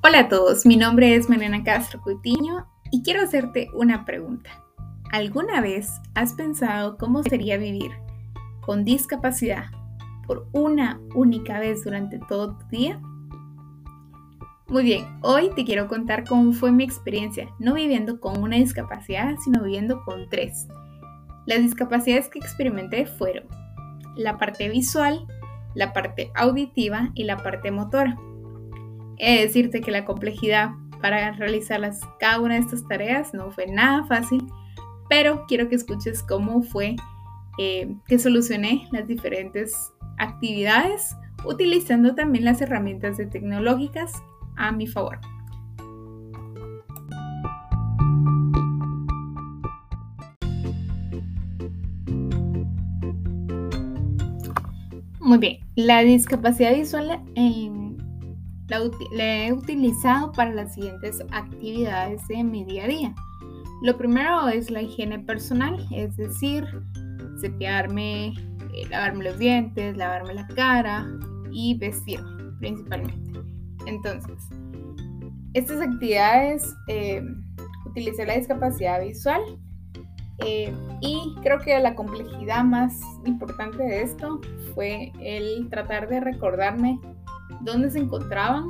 Hola 0.00 0.20
a 0.20 0.28
todos, 0.28 0.64
mi 0.64 0.76
nombre 0.76 1.16
es 1.16 1.28
Mariana 1.28 1.64
Castro 1.64 2.00
Coutinho 2.00 2.68
y 2.92 3.02
quiero 3.02 3.20
hacerte 3.20 3.68
una 3.74 4.04
pregunta. 4.04 4.48
¿Alguna 5.10 5.60
vez 5.60 5.90
has 6.14 6.34
pensado 6.34 6.96
cómo 6.96 7.24
sería 7.24 7.58
vivir 7.58 7.90
con 8.60 8.84
discapacidad 8.84 9.64
por 10.24 10.46
una 10.52 11.00
única 11.16 11.58
vez 11.58 11.82
durante 11.82 12.20
todo 12.28 12.56
tu 12.56 12.68
día? 12.68 13.00
Muy 14.68 14.84
bien, 14.84 15.04
hoy 15.22 15.50
te 15.56 15.64
quiero 15.64 15.88
contar 15.88 16.22
cómo 16.22 16.52
fue 16.52 16.70
mi 16.70 16.84
experiencia, 16.84 17.48
no 17.58 17.74
viviendo 17.74 18.20
con 18.20 18.40
una 18.40 18.54
discapacidad, 18.54 19.34
sino 19.42 19.64
viviendo 19.64 20.04
con 20.04 20.28
tres. 20.30 20.68
Las 21.44 21.58
discapacidades 21.58 22.28
que 22.28 22.38
experimenté 22.38 23.04
fueron 23.06 23.48
la 24.14 24.38
parte 24.38 24.68
visual, 24.68 25.26
la 25.74 25.92
parte 25.92 26.30
auditiva 26.36 27.10
y 27.14 27.24
la 27.24 27.38
parte 27.38 27.72
motora. 27.72 28.16
He 29.18 29.36
de 29.36 29.46
decirte 29.46 29.80
que 29.80 29.90
la 29.90 30.04
complejidad 30.04 30.70
para 31.00 31.32
realizar 31.32 31.80
cada 32.18 32.40
una 32.40 32.54
de 32.54 32.60
estas 32.60 32.86
tareas 32.86 33.34
no 33.34 33.50
fue 33.50 33.66
nada 33.66 34.04
fácil, 34.04 34.46
pero 35.08 35.44
quiero 35.46 35.68
que 35.68 35.76
escuches 35.76 36.22
cómo 36.22 36.62
fue 36.62 36.96
eh, 37.58 37.94
que 38.06 38.18
solucioné 38.18 38.88
las 38.92 39.08
diferentes 39.08 39.92
actividades 40.18 41.16
utilizando 41.44 42.14
también 42.14 42.44
las 42.44 42.60
herramientas 42.60 43.16
tecnológicas 43.30 44.12
a 44.56 44.72
mi 44.72 44.86
favor. 44.86 45.18
Muy 55.20 55.38
bien, 55.38 55.58
la 55.74 56.00
discapacidad 56.00 56.74
visual 56.74 57.20
la, 58.68 59.46
he 59.46 59.52
utilizado 59.52 60.32
para 60.32 60.52
las 60.52 60.74
siguientes 60.74 61.22
actividades 61.30 62.26
de 62.28 62.44
mi 62.44 62.64
día 62.64 62.84
a 62.84 62.88
día. 62.88 63.14
Lo 63.82 63.96
primero 63.96 64.48
es 64.48 64.70
la 64.70 64.82
higiene 64.82 65.18
personal, 65.20 65.86
es 65.92 66.16
decir, 66.16 66.66
cepillarme, 67.40 68.28
eh, 68.28 68.86
lavarme 68.90 69.24
los 69.24 69.38
dientes, 69.38 69.96
lavarme 69.96 70.34
la 70.34 70.46
cara 70.48 71.06
y 71.52 71.78
vestirme 71.78 72.52
principalmente. 72.58 73.40
Entonces, 73.86 74.36
estas 75.54 75.80
actividades 75.80 76.74
eh, 76.88 77.22
utilicé 77.86 78.26
la 78.26 78.36
discapacidad 78.36 79.00
visual 79.00 79.40
eh, 80.44 80.72
y 81.00 81.34
creo 81.42 81.58
que 81.58 81.78
la 81.80 81.94
complejidad 81.94 82.64
más 82.64 83.00
importante 83.24 83.82
de 83.82 84.02
esto 84.02 84.40
fue 84.74 85.12
el 85.20 85.68
tratar 85.70 86.08
de 86.08 86.20
recordarme 86.20 87.00
dónde 87.60 87.90
se 87.90 87.98
encontraban 87.98 88.66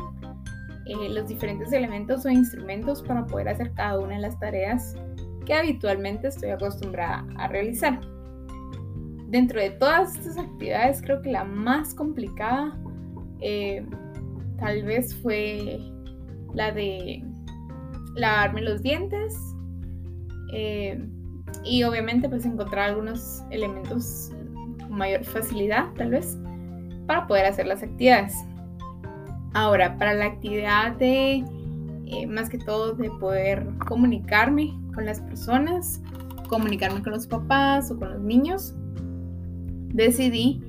eh, 0.86 1.08
los 1.10 1.28
diferentes 1.28 1.72
elementos 1.72 2.24
o 2.24 2.30
instrumentos 2.30 3.02
para 3.02 3.26
poder 3.26 3.48
hacer 3.48 3.72
cada 3.74 3.98
una 3.98 4.14
de 4.14 4.20
las 4.20 4.38
tareas 4.38 4.94
que 5.44 5.54
habitualmente 5.54 6.28
estoy 6.28 6.50
acostumbrada 6.50 7.26
a 7.36 7.48
realizar. 7.48 8.00
Dentro 9.28 9.60
de 9.60 9.70
todas 9.70 10.16
estas 10.16 10.38
actividades 10.38 11.02
creo 11.02 11.20
que 11.20 11.30
la 11.30 11.44
más 11.44 11.94
complicada 11.94 12.78
eh, 13.40 13.84
tal 14.58 14.82
vez 14.84 15.14
fue 15.16 15.78
la 16.54 16.72
de 16.72 17.22
lavarme 18.14 18.62
los 18.62 18.82
dientes 18.82 19.34
y 21.64 21.82
obviamente 21.82 22.28
pues 22.28 22.44
encontrar 22.46 22.90
algunos 22.90 23.42
elementos 23.50 24.30
con 24.78 24.90
mayor 24.90 25.24
facilidad 25.24 25.92
tal 25.96 26.10
vez 26.10 26.38
para 27.06 27.26
poder 27.26 27.46
hacer 27.46 27.66
las 27.66 27.82
actividades. 27.82 28.34
Ahora, 29.58 29.98
para 29.98 30.14
la 30.14 30.26
actividad 30.26 30.92
de 30.98 31.42
eh, 32.06 32.26
más 32.28 32.48
que 32.48 32.58
todo 32.58 32.92
de 32.92 33.10
poder 33.10 33.66
comunicarme 33.88 34.72
con 34.94 35.04
las 35.04 35.20
personas, 35.20 36.00
comunicarme 36.48 37.02
con 37.02 37.12
los 37.12 37.26
papás 37.26 37.90
o 37.90 37.98
con 37.98 38.12
los 38.12 38.22
niños, 38.22 38.76
decidí 39.92 40.62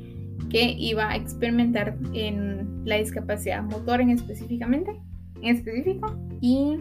que 0.50 0.72
iba 0.72 1.08
a 1.08 1.16
experimentar 1.16 2.00
en 2.14 2.84
la 2.84 2.96
discapacidad 2.96 3.62
motor 3.62 4.02
en 4.02 4.09
específicamente, 4.09 5.00
en 5.40 5.56
específico, 5.56 6.12
y 6.41 6.80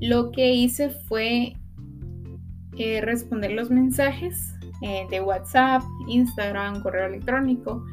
lo 0.00 0.32
que 0.32 0.54
hice 0.54 0.90
fue 0.90 1.54
eh, 2.78 3.00
responder 3.00 3.52
los 3.52 3.70
mensajes 3.70 4.56
eh, 4.82 5.06
de 5.08 5.20
WhatsApp, 5.20 5.84
Instagram, 6.08 6.82
correo 6.82 7.06
electrónico 7.06 7.86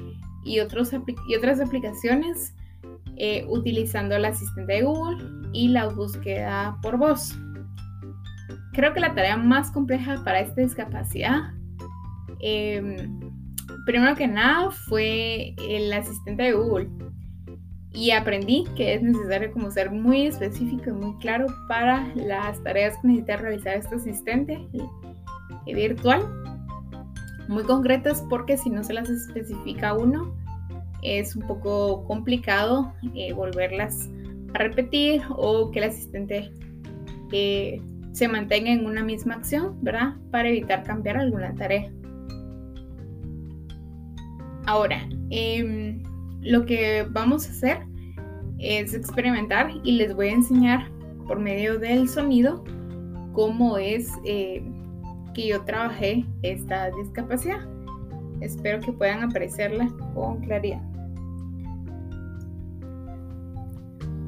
y, 0.44 0.62
otros 0.62 0.94
y 1.28 1.36
otras 1.36 1.60
aplicaciones 1.62 2.56
eh, 3.18 3.46
utilizando 3.48 4.16
el 4.16 4.26
asistente 4.26 4.74
de 4.74 4.82
Google 4.84 5.24
y 5.54 5.68
la 5.68 5.88
búsqueda 5.88 6.78
por 6.82 6.98
voz. 6.98 7.38
Creo 8.74 8.94
que 8.94 9.00
la 9.00 9.14
tarea 9.14 9.38
más 9.38 9.72
compleja 9.72 10.24
para 10.24 10.40
esta 10.40 10.62
discapacidad, 10.62 11.54
em, 12.40 13.20
primero 13.86 14.16
que 14.16 14.28
nada, 14.28 14.72
fue 14.72 15.56
el 15.70 15.94
asistente 15.94 16.44
de 16.44 16.54
Google 16.54 16.90
y 17.94 18.12
aprendí 18.12 18.66
que 18.76 18.96
es 18.96 19.04
necesario 19.04 19.52
como 19.52 19.70
ser 19.70 19.92
muy 19.92 20.26
específico 20.26 20.90
y 20.90 20.94
muy 20.94 21.16
claro 21.20 21.46
para 21.68 22.08
las 22.16 22.62
tareas 22.64 22.98
que 22.98 23.10
necesita 23.10 23.38
realizar 23.38 23.78
este 23.78 23.96
asistente 23.96 24.68
virtual, 25.66 26.28
muy 27.48 27.64
concretas 27.64 28.24
porque 28.30 28.58
si 28.58 28.72
no 28.72 28.84
se 28.84 28.94
las 28.94 29.10
especifica 29.10 29.94
uno 29.94 30.34
es 31.04 31.36
un 31.36 31.48
poco 31.48 32.06
complicado 32.06 32.94
eh, 33.16 33.34
volverlas 33.34 34.10
a 34.54 34.58
repetir 34.58 35.22
o 35.30 35.72
que 35.72 35.80
el 35.80 35.86
asistente 35.86 36.52
eh, 37.32 37.82
se 38.14 38.28
mantenga 38.28 38.72
en 38.72 38.86
una 38.86 39.04
misma 39.04 39.36
acción, 39.36 39.78
¿verdad? 39.82 40.16
Para 40.32 40.50
evitar 40.50 40.84
cambiar 40.84 41.18
alguna 41.18 41.54
tarea. 41.56 41.92
Ahora, 44.66 45.08
eh, 45.30 46.02
lo 46.42 46.66
que 46.66 47.06
vamos 47.10 47.48
a 47.48 47.52
hacer 47.52 47.80
es 48.60 48.94
experimentar 48.94 49.72
y 49.84 49.94
les 49.94 50.16
voy 50.16 50.28
a 50.28 50.34
enseñar 50.34 50.90
por 51.28 51.40
medio 51.40 51.80
del 51.80 52.08
sonido 52.08 52.64
cómo 53.34 53.78
es 53.78 54.10
eh, 54.26 54.64
que 55.34 55.48
yo 55.48 55.64
trabajé 55.64 56.26
esta 56.44 56.92
discapacidad. 56.92 57.68
Espero 58.42 58.80
que 58.80 58.94
puedan 58.94 59.24
apreciarla 59.24 59.92
con 60.14 60.42
claridad. 60.42 60.82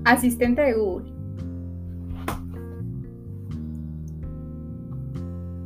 Asistente 0.05 0.61
de 0.61 0.73
Google. 0.73 1.11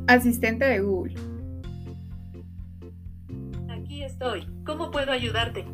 Asistente 0.08 0.64
de 0.64 0.80
Google. 0.80 1.14
Aquí 3.68 4.02
estoy. 4.02 4.48
¿Cómo 4.64 4.90
puedo 4.90 5.12
ayudarte? 5.12 5.66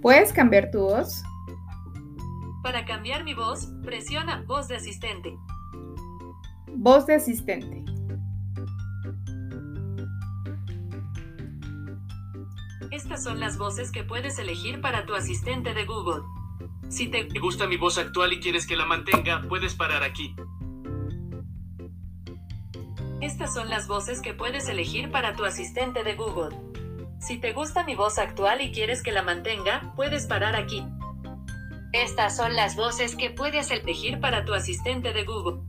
¿Puedes 0.00 0.32
cambiar 0.32 0.70
tu 0.70 0.82
voz? 0.82 1.20
Para 2.62 2.84
cambiar 2.84 3.24
mi 3.24 3.34
voz, 3.34 3.72
presiona 3.82 4.44
voz 4.46 4.68
de 4.68 4.76
asistente. 4.76 5.36
Voz 6.76 7.06
de 7.06 7.16
asistente. 7.16 7.89
Estas 13.10 13.24
son 13.24 13.40
las 13.40 13.58
voces 13.58 13.90
que 13.90 14.04
puedes 14.04 14.38
elegir 14.38 14.80
para 14.80 15.04
tu 15.04 15.16
asistente 15.16 15.74
de 15.74 15.84
Google. 15.84 16.22
Si 16.90 17.08
te 17.08 17.26
gusta 17.40 17.66
mi 17.66 17.76
voz 17.76 17.98
actual 17.98 18.32
y 18.32 18.38
quieres 18.38 18.68
que 18.68 18.76
la 18.76 18.86
mantenga, 18.86 19.42
puedes 19.48 19.74
parar 19.74 20.04
aquí. 20.04 20.36
Estas 23.20 23.52
son 23.52 23.68
las 23.68 23.88
voces 23.88 24.20
que 24.20 24.32
puedes 24.32 24.68
elegir 24.68 25.10
para 25.10 25.34
tu 25.34 25.44
asistente 25.44 26.04
de 26.04 26.14
Google. 26.14 26.56
Si 27.18 27.38
te 27.38 27.52
gusta 27.52 27.82
mi 27.82 27.96
voz 27.96 28.16
actual 28.16 28.60
y 28.60 28.70
quieres 28.70 29.02
que 29.02 29.10
la 29.10 29.22
mantenga, 29.22 29.92
puedes 29.96 30.26
parar 30.26 30.54
aquí. 30.54 30.86
Estas 31.92 32.36
son 32.36 32.54
las 32.54 32.76
voces 32.76 33.16
que 33.16 33.30
puedes 33.30 33.72
elegir 33.72 34.20
para 34.20 34.44
tu 34.44 34.54
asistente 34.54 35.12
de 35.12 35.24
Google. 35.24 35.62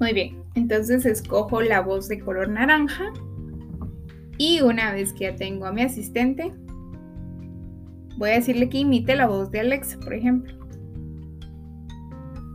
Muy 0.00 0.12
bien, 0.12 0.42
entonces 0.56 1.06
escojo 1.06 1.62
la 1.62 1.80
voz 1.80 2.08
de 2.08 2.18
color 2.18 2.48
naranja 2.48 3.12
y 4.40 4.62
una 4.62 4.90
vez 4.90 5.12
que 5.12 5.24
ya 5.24 5.36
tengo 5.36 5.66
a 5.66 5.72
mi 5.72 5.82
asistente, 5.82 6.50
voy 8.16 8.30
a 8.30 8.34
decirle 8.36 8.70
que 8.70 8.78
imite 8.78 9.14
la 9.14 9.26
voz 9.26 9.50
de 9.50 9.60
Alexa, 9.60 10.00
por 10.00 10.14
ejemplo. 10.14 10.54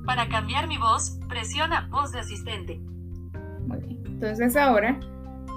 Para 0.04 0.28
cambiar 0.28 0.68
mi 0.68 0.80
voz, 0.80 1.20
presiona 1.30 1.88
voz 1.92 2.12
de 2.12 2.22
asistente. 2.22 2.80
Muy 3.68 3.78
bien, 3.82 4.02
entonces 4.04 4.58
ahora 4.58 5.00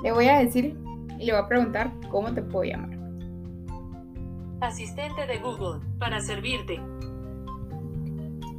le 0.02 0.12
voy 0.12 0.26
a 0.26 0.40
decir 0.40 0.76
y 1.18 1.24
le 1.24 1.32
voy 1.32 1.40
a 1.40 1.48
preguntar 1.48 1.90
cómo 2.10 2.30
te 2.34 2.42
puedo 2.42 2.64
llamar. 2.64 2.98
Asistente 4.60 5.26
de 5.26 5.38
Google, 5.38 5.80
para 5.98 6.20
servirte. 6.20 6.78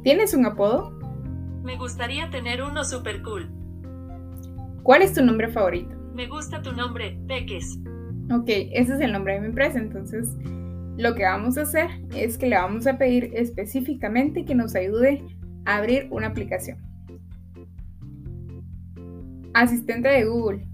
¿Tienes 0.02 0.34
un 0.34 0.44
apodo? 0.44 0.90
Me 1.62 1.76
gustaría 1.76 2.30
tener 2.30 2.64
uno 2.64 2.82
super 2.82 3.22
cool. 3.22 3.48
¿Cuál 4.82 5.02
es 5.02 5.14
tu 5.14 5.24
nombre 5.24 5.46
favorito? 5.46 5.99
Me 6.20 6.26
gusta 6.26 6.60
tu 6.60 6.74
nombre, 6.74 7.18
Peques. 7.26 7.78
Ok, 8.30 8.44
ese 8.46 8.92
es 8.94 9.00
el 9.00 9.10
nombre 9.10 9.32
de 9.32 9.40
mi 9.40 9.46
empresa, 9.46 9.78
entonces 9.78 10.36
lo 10.98 11.14
que 11.14 11.22
vamos 11.22 11.56
a 11.56 11.62
hacer 11.62 11.88
es 12.14 12.36
que 12.36 12.46
le 12.46 12.56
vamos 12.56 12.86
a 12.86 12.98
pedir 12.98 13.30
específicamente 13.32 14.44
que 14.44 14.54
nos 14.54 14.74
ayude 14.74 15.24
a 15.64 15.78
abrir 15.78 16.08
una 16.10 16.26
aplicación. 16.26 16.76
Asistente 19.54 20.10
de 20.10 20.26
Google. 20.26 20.68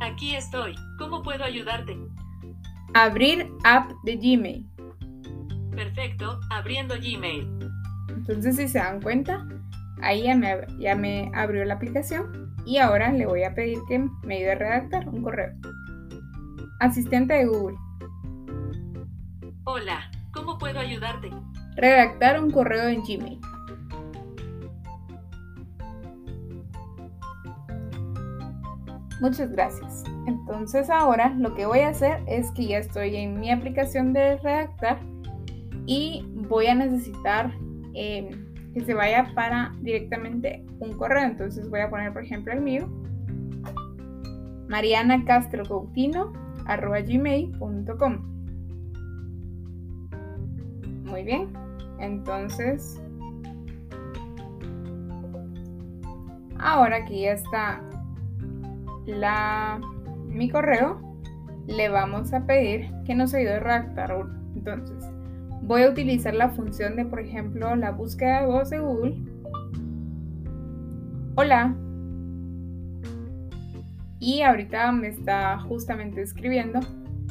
Aquí 0.00 0.36
estoy. 0.36 0.76
¿Cómo 0.96 1.24
puedo 1.24 1.42
ayudarte? 1.42 1.98
Abrir 2.94 3.50
app 3.64 3.90
de 4.04 4.14
Gmail. 4.14 4.64
Perfecto, 5.74 6.38
abriendo 6.50 6.94
Gmail. 6.94 7.48
Entonces, 8.10 8.54
si 8.54 8.68
se 8.68 8.78
dan 8.78 9.02
cuenta, 9.02 9.44
ahí 10.02 10.22
ya 10.22 10.36
me, 10.36 10.54
ya 10.78 10.94
me 10.94 11.32
abrió 11.34 11.64
la 11.64 11.74
aplicación 11.74 12.48
y 12.68 12.76
ahora 12.76 13.10
le 13.10 13.24
voy 13.24 13.44
a 13.44 13.54
pedir 13.54 13.78
que 13.88 13.98
me 14.24 14.36
ayude 14.36 14.52
a 14.52 14.54
redactar 14.56 15.08
un 15.08 15.22
correo. 15.22 15.54
Asistente 16.80 17.32
de 17.32 17.46
Google. 17.46 17.78
Hola, 19.64 20.10
¿cómo 20.34 20.58
puedo 20.58 20.78
ayudarte? 20.78 21.30
Redactar 21.76 22.38
un 22.38 22.50
correo 22.50 22.90
en 22.90 23.02
Gmail. 23.02 23.40
Muchas 29.22 29.50
gracias. 29.50 30.04
Entonces 30.26 30.90
ahora 30.90 31.30
lo 31.38 31.54
que 31.54 31.64
voy 31.64 31.80
a 31.80 31.88
hacer 31.88 32.22
es 32.26 32.50
que 32.50 32.66
ya 32.66 32.78
estoy 32.78 33.16
en 33.16 33.40
mi 33.40 33.50
aplicación 33.50 34.12
de 34.12 34.36
redactar 34.36 35.00
y 35.86 36.22
voy 36.34 36.66
a 36.66 36.74
necesitar 36.74 37.50
eh, 37.94 38.30
que 38.74 38.80
se 38.80 38.94
vaya 38.94 39.32
para 39.34 39.74
directamente 39.80 40.64
un 40.80 40.96
correo. 40.96 41.24
Entonces 41.24 41.68
voy 41.68 41.80
a 41.80 41.90
poner 41.90 42.12
por 42.12 42.22
ejemplo 42.24 42.52
el 42.52 42.60
mío. 42.60 42.88
Mariana 44.68 45.24
Castro 45.24 45.90
gmail.com 47.06 48.18
Muy 51.04 51.22
bien. 51.22 51.48
Entonces 51.98 53.00
ahora 56.58 57.04
que 57.04 57.20
ya 57.22 57.32
está 57.32 57.80
la, 59.06 59.80
mi 60.26 60.50
correo, 60.50 61.00
le 61.66 61.88
vamos 61.88 62.32
a 62.32 62.44
pedir 62.46 62.90
que 63.06 63.14
nos 63.14 63.34
ayude 63.34 63.54
a 63.54 63.60
redactar 63.60 64.14
uno. 64.14 64.34
Entonces, 64.54 65.04
voy 65.68 65.82
a 65.82 65.90
utilizar 65.90 66.34
la 66.34 66.48
función 66.48 66.96
de, 66.96 67.04
por 67.04 67.20
ejemplo, 67.20 67.76
la 67.76 67.90
búsqueda 67.90 68.40
de 68.40 68.46
voz 68.46 68.70
de 68.70 68.78
Google. 68.78 69.16
Hola. 71.34 71.76
Y 74.18 74.40
ahorita 74.40 74.90
me 74.92 75.08
está 75.08 75.58
justamente 75.60 76.22
escribiendo 76.22 76.80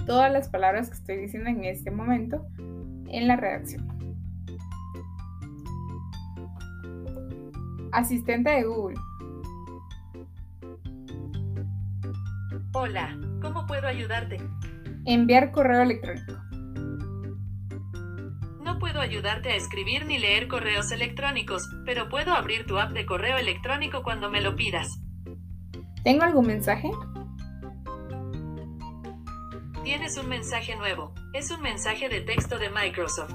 todas 0.06 0.32
las 0.32 0.50
palabras 0.50 0.90
que 0.90 0.96
estoy 0.96 1.18
diciendo 1.18 1.50
en 1.50 1.66
este 1.66 1.90
momento 1.90 2.46
en 3.08 3.28
la 3.28 3.38
redacción. 3.38 3.88
Asistente 7.92 8.52
de 8.52 8.64
Google. 8.66 9.00
Hola, 12.74 13.18
¿cómo 13.42 13.66
puedo 13.66 13.88
ayudarte? 13.88 14.38
Enviar 15.06 15.52
correo 15.52 15.82
electrónico. 15.82 16.47
No 18.78 18.82
puedo 18.82 19.02
ayudarte 19.02 19.50
a 19.50 19.56
escribir 19.56 20.06
ni 20.06 20.20
leer 20.20 20.48
correos 20.48 20.92
electrónicos, 20.92 21.68
pero 21.84 22.10
puedo 22.10 22.34
abrir 22.34 22.68
tu 22.68 22.78
app 22.78 22.92
de 22.92 23.08
correo 23.08 23.40
electrónico 23.40 24.04
cuando 24.04 24.30
me 24.30 24.40
lo 24.40 24.56
pidas. 24.56 25.00
¿Tengo 26.04 26.22
algún 26.22 26.46
mensaje? 26.46 26.92
Tienes 29.84 30.16
un 30.20 30.30
mensaje 30.30 30.76
nuevo. 30.76 31.16
Es 31.34 31.50
un 31.50 31.64
mensaje 31.64 32.08
de 32.08 32.22
texto 32.22 32.60
de 32.60 32.70
Microsoft. 32.70 33.34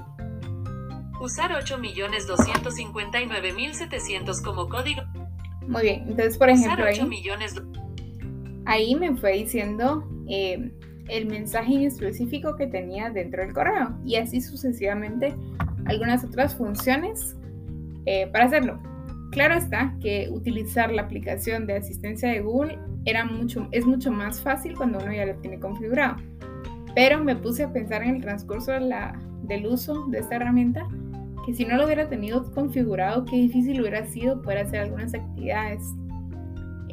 Usar 1.19 1.51
8.259.700 1.51 4.43
como 4.45 4.69
código. 4.69 5.01
Muy 5.67 5.81
bien, 5.81 6.05
entonces 6.07 6.37
por 6.37 6.49
ejemplo 6.49 6.85
Usar 6.85 7.05
8 7.05 7.09
ahí, 7.11 7.25
ahí 8.65 8.95
me 8.95 9.13
fue 9.17 9.33
diciendo 9.33 10.07
eh, 10.29 10.71
el 11.09 11.27
mensaje 11.27 11.73
en 11.73 11.81
específico 11.81 12.55
que 12.55 12.67
tenía 12.67 13.09
dentro 13.09 13.43
del 13.43 13.53
correo 13.53 13.97
y 14.05 14.15
así 14.15 14.41
sucesivamente 14.41 15.35
algunas 15.85 16.23
otras 16.23 16.55
funciones 16.55 17.35
eh, 18.05 18.27
para 18.31 18.45
hacerlo. 18.45 18.79
Claro 19.31 19.55
está 19.55 19.95
que 19.99 20.29
utilizar 20.31 20.91
la 20.91 21.03
aplicación 21.03 21.65
de 21.65 21.77
asistencia 21.77 22.29
de 22.29 22.41
Google 22.41 22.77
era 23.05 23.25
mucho, 23.25 23.67
es 23.71 23.85
mucho 23.85 24.11
más 24.11 24.39
fácil 24.41 24.75
cuando 24.75 24.99
uno 24.99 25.11
ya 25.11 25.25
lo 25.25 25.35
tiene 25.35 25.59
configurado. 25.59 26.17
Pero 26.95 27.23
me 27.23 27.35
puse 27.35 27.63
a 27.63 27.73
pensar 27.73 28.03
en 28.03 28.15
el 28.15 28.21
transcurso 28.21 28.71
del 28.71 29.65
uso 29.65 30.05
de 30.07 30.19
esta 30.19 30.35
herramienta 30.35 30.87
que 31.45 31.53
si 31.53 31.65
no 31.65 31.75
lo 31.75 31.85
hubiera 31.85 32.07
tenido 32.07 32.51
configurado, 32.53 33.25
qué 33.25 33.35
difícil 33.35 33.81
hubiera 33.81 34.05
sido 34.05 34.41
poder 34.41 34.59
hacer 34.59 34.81
algunas 34.81 35.13
actividades. 35.13 35.83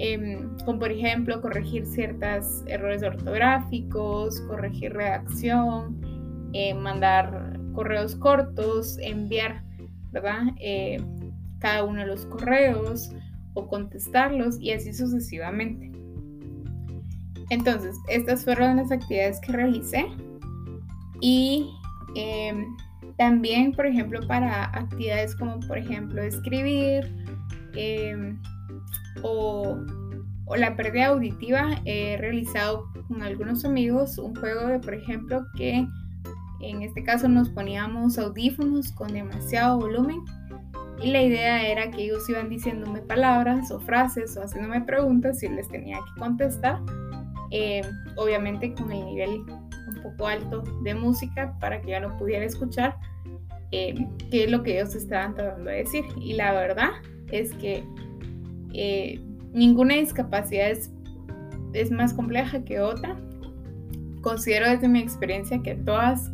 Em, 0.02 0.48
como 0.64 0.78
por 0.78 0.90
ejemplo 0.90 1.42
corregir 1.42 1.84
ciertos 1.84 2.64
errores 2.66 3.02
ortográficos, 3.02 4.40
corregir 4.48 4.94
redacción, 4.94 6.00
eh, 6.54 6.72
mandar 6.72 7.60
correos 7.74 8.16
cortos, 8.16 8.96
enviar. 8.98 9.62
Eh, 10.58 10.98
cada 11.60 11.84
uno 11.84 12.00
de 12.00 12.06
los 12.06 12.26
correos 12.26 13.12
o 13.54 13.68
contestarlos 13.68 14.58
y 14.60 14.72
así 14.72 14.92
sucesivamente. 14.92 15.92
Entonces, 17.50 17.96
estas 18.08 18.44
fueron 18.44 18.76
las 18.76 18.90
actividades 18.90 19.40
que 19.40 19.52
realicé 19.52 20.06
y 21.20 21.70
em, 22.14 22.64
también, 23.18 23.72
por 23.72 23.86
ejemplo, 23.86 24.26
para 24.26 24.64
actividades 24.66 25.36
como, 25.36 25.60
por 25.60 25.78
ejemplo, 25.78 26.22
escribir 26.22 27.12
em, 27.74 28.40
o, 29.22 29.78
o 30.46 30.56
la 30.56 30.76
pérdida 30.76 31.06
auditiva, 31.06 31.80
he 31.84 32.16
realizado 32.18 32.86
con 33.08 33.22
algunos 33.22 33.64
amigos 33.64 34.18
un 34.18 34.34
juego 34.36 34.66
de, 34.66 34.78
por 34.78 34.94
ejemplo, 34.94 35.46
que 35.56 35.86
en 36.60 36.82
este 36.82 37.02
caso 37.02 37.28
nos 37.28 37.48
poníamos 37.48 38.18
audífonos 38.18 38.92
con 38.92 39.12
demasiado 39.12 39.78
volumen 39.78 40.22
y 41.02 41.10
la 41.10 41.22
idea 41.22 41.66
era 41.66 41.90
que 41.90 42.04
ellos 42.04 42.28
iban 42.28 42.50
diciéndome 42.50 43.00
palabras 43.00 43.70
o 43.70 43.80
frases 43.80 44.36
o 44.36 44.42
haciéndome 44.42 44.82
preguntas 44.82 45.42
y 45.42 45.48
les 45.48 45.66
tenía 45.68 45.96
que 45.98 46.20
contestar, 46.20 46.80
eh, 47.50 47.82
obviamente 48.16 48.74
con 48.74 48.92
el 48.92 49.04
nivel 49.06 49.40
un 49.88 50.02
poco 50.02 50.26
alto 50.26 50.62
de 50.82 50.94
música 50.94 51.56
para 51.58 51.80
que 51.80 51.92
ya 51.92 52.00
no 52.00 52.16
pudiera 52.18 52.44
escuchar 52.44 52.96
eh, 53.72 53.94
qué 54.30 54.44
es 54.44 54.50
lo 54.50 54.62
que 54.62 54.78
ellos 54.78 54.94
estaban 54.94 55.34
tratando 55.34 55.70
de 55.70 55.76
decir. 55.78 56.04
Y 56.20 56.34
la 56.34 56.52
verdad 56.52 56.90
es 57.32 57.52
que 57.54 57.82
eh, 58.72 59.20
ninguna 59.52 59.94
discapacidad 59.94 60.70
es, 60.70 60.90
es 61.72 61.90
más 61.90 62.14
compleja 62.14 62.64
que 62.64 62.80
otra. 62.80 63.16
Considero 64.20 64.68
desde 64.68 64.88
mi 64.88 65.00
experiencia 65.00 65.62
que 65.62 65.74
todas 65.74 66.30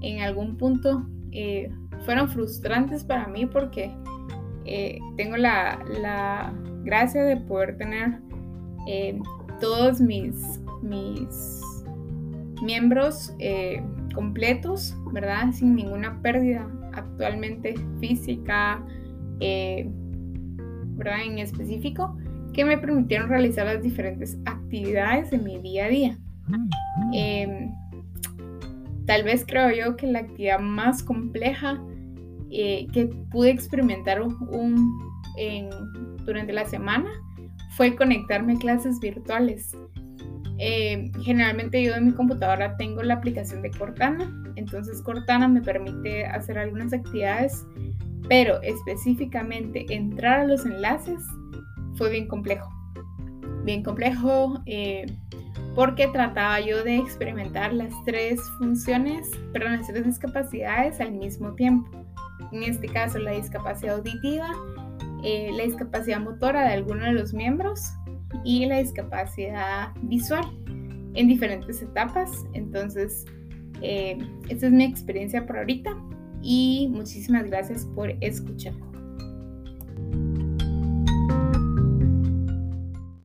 en 0.00 0.20
algún 0.20 0.56
punto 0.56 1.06
eh, 1.32 1.70
fueron 2.04 2.28
frustrantes 2.28 3.04
para 3.04 3.26
mí 3.28 3.46
porque 3.46 3.90
eh, 4.64 4.98
tengo 5.16 5.36
la, 5.36 5.78
la, 6.00 6.52
gracia 6.84 7.22
de 7.22 7.36
poder 7.36 7.76
tener 7.76 8.18
todos 9.60 10.00
mis, 10.00 10.58
mis 10.80 11.28
miembros 12.62 13.34
completos, 14.14 14.96
¿verdad? 15.12 15.52
Sin 15.52 15.74
ninguna 15.74 16.22
pérdida 16.22 16.66
actualmente 16.94 17.74
física, 18.00 18.82
¿verdad? 20.98 21.24
En 21.24 21.38
específico, 21.38 22.16
que 22.52 22.64
me 22.64 22.76
permitieron 22.76 23.28
realizar 23.28 23.66
las 23.66 23.82
diferentes 23.82 24.36
actividades 24.44 25.30
de 25.30 25.38
mi 25.38 25.58
día 25.58 25.86
a 25.86 25.88
día. 25.88 26.18
Eh, 27.14 27.70
tal 29.06 29.22
vez 29.22 29.44
creo 29.46 29.70
yo 29.70 29.96
que 29.96 30.06
la 30.06 30.20
actividad 30.20 30.58
más 30.58 31.02
compleja 31.02 31.80
eh, 32.50 32.86
que 32.92 33.06
pude 33.30 33.50
experimentar 33.50 34.22
un, 34.22 34.36
un, 34.50 34.98
en, 35.36 35.68
durante 36.24 36.52
la 36.52 36.64
semana 36.64 37.10
fue 37.76 37.94
conectarme 37.94 38.54
a 38.54 38.58
clases 38.58 38.98
virtuales. 39.00 39.76
Eh, 40.58 41.12
generalmente 41.22 41.80
yo 41.82 41.94
en 41.94 42.06
mi 42.06 42.12
computadora 42.12 42.76
tengo 42.76 43.02
la 43.02 43.14
aplicación 43.14 43.62
de 43.62 43.70
Cortana, 43.70 44.28
entonces 44.56 45.00
Cortana 45.02 45.46
me 45.46 45.62
permite 45.62 46.26
hacer 46.26 46.58
algunas 46.58 46.92
actividades, 46.92 47.64
pero 48.28 48.60
específicamente 48.62 49.86
entrar 49.88 50.40
a 50.40 50.44
los 50.44 50.64
enlaces 50.66 51.22
fue 51.94 52.10
bien 52.10 52.28
complejo. 52.28 52.68
Bien 53.64 53.82
complejo 53.82 54.60
eh, 54.66 55.06
porque 55.74 56.08
trataba 56.08 56.60
yo 56.60 56.82
de 56.84 56.96
experimentar 56.96 57.72
las 57.72 57.92
tres 58.04 58.40
funciones, 58.58 59.30
perdón, 59.52 59.72
las 59.78 59.86
tres 59.86 60.04
discapacidades 60.04 61.00
al 61.00 61.12
mismo 61.12 61.54
tiempo. 61.54 61.90
En 62.52 62.62
este 62.62 62.88
caso 62.88 63.18
la 63.18 63.32
discapacidad 63.32 63.96
auditiva, 63.96 64.48
eh, 65.24 65.50
la 65.54 65.64
discapacidad 65.64 66.20
motora 66.20 66.68
de 66.68 66.74
alguno 66.74 67.04
de 67.04 67.12
los 67.12 67.34
miembros 67.34 67.80
y 68.44 68.66
la 68.66 68.78
discapacidad 68.78 69.92
visual 70.02 70.44
en 71.14 71.28
diferentes 71.28 71.82
etapas. 71.82 72.46
Entonces, 72.52 73.24
Eh, 73.80 74.18
esta 74.48 74.66
es 74.66 74.72
mi 74.72 74.82
experiencia 74.82 75.46
por 75.46 75.58
ahorita 75.58 75.96
y 76.42 76.88
muchísimas 76.90 77.44
gracias 77.44 77.84
por 77.94 78.10
escuchar. 78.20 78.74